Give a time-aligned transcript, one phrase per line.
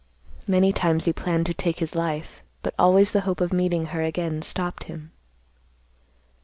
[0.47, 4.01] Many times he planned to take his life, but always the hope of meeting her
[4.01, 5.11] again stopped him.